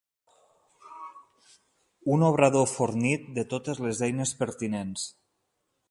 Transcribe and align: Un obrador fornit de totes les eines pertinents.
Un 2.15 2.27
obrador 2.29 2.65
fornit 2.73 3.31
de 3.37 3.47
totes 3.55 3.85
les 3.89 4.05
eines 4.09 4.35
pertinents. 4.45 5.07